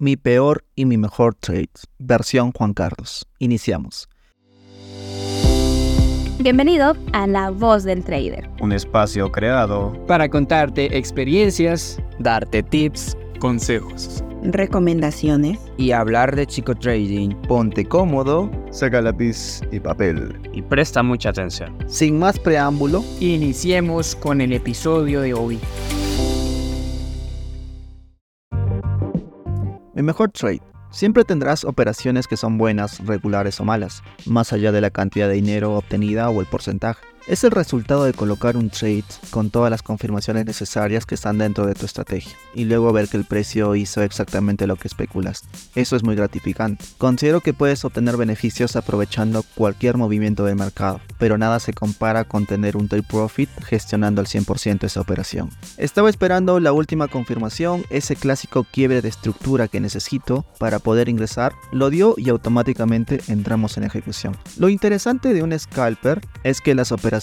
[0.00, 3.26] Mi peor y mi mejor trade, versión Juan Carlos.
[3.40, 4.08] Iniciamos.
[6.38, 8.48] Bienvenido a La Voz del Trader.
[8.60, 17.30] Un espacio creado para contarte experiencias, darte tips, consejos, recomendaciones y hablar de chico trading.
[17.48, 21.76] Ponte cómodo, saca lápiz y papel y presta mucha atención.
[21.88, 25.58] Sin más preámbulo, iniciemos con el episodio de hoy.
[29.98, 30.62] Mi mejor trade.
[30.92, 35.34] Siempre tendrás operaciones que son buenas, regulares o malas, más allá de la cantidad de
[35.34, 39.82] dinero obtenida o el porcentaje es el resultado de colocar un trade con todas las
[39.82, 44.02] confirmaciones necesarias que están dentro de tu estrategia y luego ver que el precio hizo
[44.02, 45.44] exactamente lo que especulas.
[45.74, 46.82] Eso es muy gratificante.
[46.96, 52.46] Considero que puedes obtener beneficios aprovechando cualquier movimiento del mercado, pero nada se compara con
[52.46, 55.50] tener un take profit gestionando al 100% esa operación.
[55.76, 61.52] Estaba esperando la última confirmación, ese clásico quiebre de estructura que necesito para poder ingresar,
[61.72, 64.34] lo dio y automáticamente entramos en ejecución.
[64.56, 67.17] Lo interesante de un scalper es que las operaciones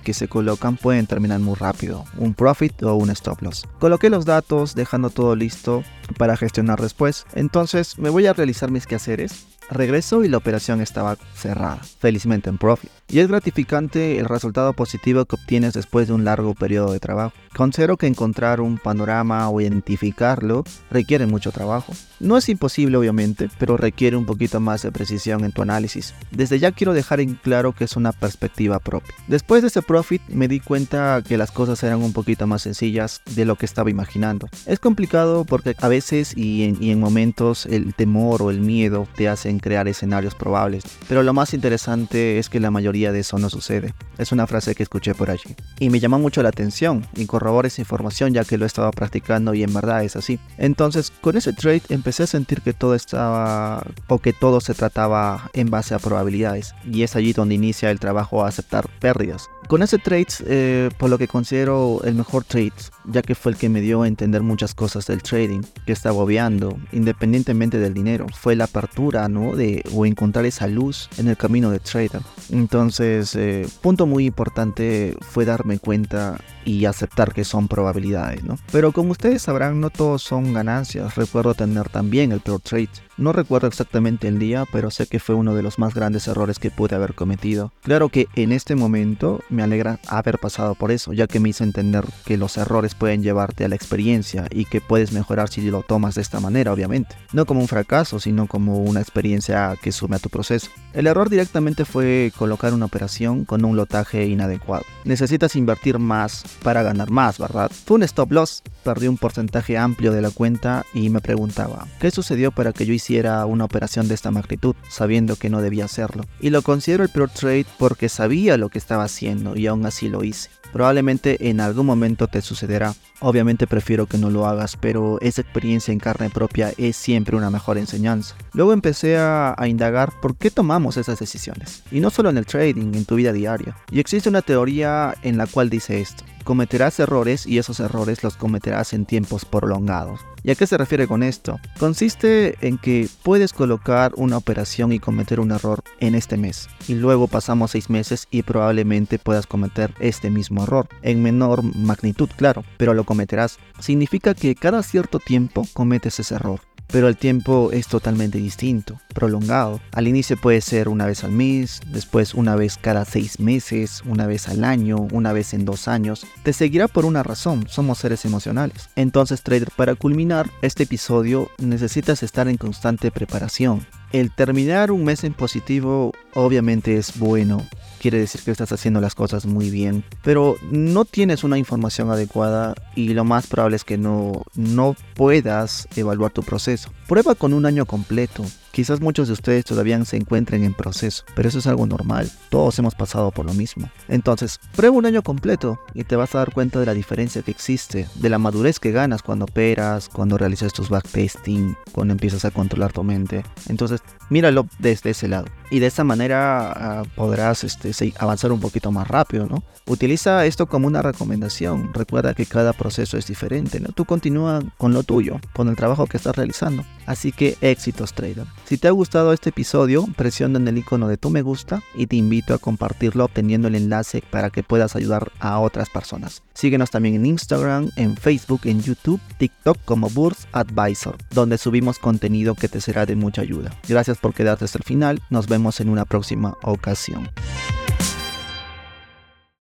[0.00, 3.66] que se colocan pueden terminar muy rápido, un profit o un stop loss.
[3.78, 5.82] Coloqué los datos dejando todo listo
[6.18, 11.16] para gestionar después, entonces me voy a realizar mis quehaceres Regreso y la operación estaba
[11.34, 12.90] cerrada, felizmente en profit.
[13.08, 17.34] Y es gratificante el resultado positivo que obtienes después de un largo periodo de trabajo.
[17.54, 21.92] Considero que encontrar un panorama o identificarlo requiere mucho trabajo.
[22.20, 26.14] No es imposible obviamente, pero requiere un poquito más de precisión en tu análisis.
[26.30, 29.14] Desde ya quiero dejar en claro que es una perspectiva propia.
[29.26, 33.20] Después de ese profit me di cuenta que las cosas eran un poquito más sencillas
[33.34, 34.48] de lo que estaba imaginando.
[34.64, 39.06] Es complicado porque a veces y en, y en momentos el temor o el miedo
[39.16, 40.84] te hacen crear escenarios probables.
[41.08, 43.94] Pero lo más interesante es que la mayoría de eso no sucede.
[44.18, 45.56] Es una frase que escuché por allí.
[45.78, 49.54] Y me llamó mucho la atención y corroboro esa información ya que lo estaba practicando
[49.54, 50.38] y en verdad es así.
[50.58, 55.50] Entonces, con ese trade empecé a sentir que todo estaba o que todo se trataba
[55.54, 56.74] en base a probabilidades.
[56.84, 59.48] Y es allí donde inicia el trabajo a aceptar pérdidas.
[59.68, 62.72] Con ese trade, eh, por lo que considero el mejor trade,
[63.04, 66.16] ya que fue el que me dio a entender muchas cosas del trading que estaba
[66.18, 69.56] obviando, independientemente del dinero, fue la apertura, ¿no?
[69.56, 72.20] De, o encontrar esa luz en el camino de trader.
[72.50, 78.58] Entonces, eh, punto muy importante fue darme cuenta y aceptar que son probabilidades, ¿no?
[78.70, 81.16] Pero como ustedes sabrán, no todos son ganancias.
[81.16, 82.88] Recuerdo tener también el peor trade.
[83.16, 86.58] No recuerdo exactamente el día, pero sé que fue uno de los más grandes errores
[86.58, 87.72] que pude haber cometido.
[87.82, 91.64] Claro que en este momento me alegra haber pasado por eso, ya que me hizo
[91.64, 95.82] entender que los errores pueden llevarte a la experiencia y que puedes mejorar si lo
[95.82, 97.16] tomas de esta manera, obviamente.
[97.32, 100.70] No como un fracaso, sino como una experiencia que sume a tu proceso.
[100.92, 104.84] El error directamente fue colocar una operación con un lotaje inadecuado.
[105.04, 107.70] Necesitas invertir más para ganar más, ¿verdad?
[107.70, 112.10] Fue un stop loss, perdí un porcentaje amplio de la cuenta y me preguntaba, ¿qué
[112.10, 116.24] sucedió para que yo hiciera una operación de esta magnitud, sabiendo que no debía hacerlo?
[116.40, 120.08] Y lo considero el peor trade porque sabía lo que estaba haciendo y aún así
[120.08, 120.50] lo hice.
[120.72, 122.94] Probablemente en algún momento te sucederá.
[123.20, 127.50] Obviamente prefiero que no lo hagas, pero esa experiencia en carne propia es siempre una
[127.50, 128.34] mejor enseñanza.
[128.54, 131.82] Luego empecé a, a, indagar por qué tomamos esas decisiones.
[131.90, 133.76] Y no solo en el trading, en tu vida diaria.
[133.90, 136.24] Y existe una teoría en la cual dice esto.
[136.44, 140.20] Cometerás errores y esos errores los cometerás en tiempos prolongados.
[140.42, 141.60] ¿Y a qué se refiere con esto?
[141.78, 146.68] Consiste en que puedes colocar una operación y cometer un error en este mes.
[146.88, 150.88] Y luego pasamos seis meses y probablemente puedas cometer este mismo error.
[151.02, 153.58] En menor magnitud, claro, pero lo cometerás.
[153.78, 156.60] Significa que cada cierto tiempo cometes ese error
[156.92, 159.80] pero el tiempo es totalmente distinto, prolongado.
[159.92, 164.26] Al inicio puede ser una vez al mes, después una vez cada seis meses, una
[164.26, 166.26] vez al año, una vez en dos años.
[166.42, 168.90] Te seguirá por una razón, somos seres emocionales.
[168.94, 173.86] Entonces, trader, para culminar este episodio necesitas estar en constante preparación.
[174.12, 177.66] El terminar un mes en positivo obviamente es bueno,
[178.02, 182.74] quiere decir que estás haciendo las cosas muy bien, pero no tienes una información adecuada
[182.96, 186.92] y lo más probable es que no, no puedas evaluar tu proceso.
[187.06, 188.44] Prueba con un año completo.
[188.72, 192.30] Quizás muchos de ustedes todavía se encuentren en proceso, pero eso es algo normal.
[192.48, 193.90] Todos hemos pasado por lo mismo.
[194.08, 197.50] Entonces, prueba un año completo y te vas a dar cuenta de la diferencia que
[197.50, 202.50] existe, de la madurez que ganas cuando operas, cuando realizas tus backtesting, cuando empiezas a
[202.50, 203.44] controlar tu mente.
[203.68, 205.46] Entonces, míralo desde ese lado.
[205.70, 209.62] Y de esa manera uh, podrás este, avanzar un poquito más rápido, ¿no?
[209.86, 211.92] Utiliza esto como una recomendación.
[211.92, 213.88] Recuerda que cada proceso es diferente, ¿no?
[213.88, 216.84] Tú continúa con lo tuyo, con el trabajo que estás realizando.
[217.04, 218.46] Así que éxitos trader.
[218.72, 222.06] Si te ha gustado este episodio, presiona en el icono de tu me gusta y
[222.06, 226.42] te invito a compartirlo obteniendo el enlace para que puedas ayudar a otras personas.
[226.54, 232.54] Síguenos también en Instagram, en Facebook, en YouTube, TikTok como Burs Advisor, donde subimos contenido
[232.54, 233.78] que te será de mucha ayuda.
[233.86, 237.28] Gracias por quedarte hasta el final, nos vemos en una próxima ocasión.